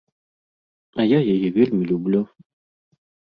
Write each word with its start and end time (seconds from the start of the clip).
А 1.03 1.03
я 1.11 1.19
яе 1.35 1.49
вельмі 1.59 1.83
люблю. 1.91 2.21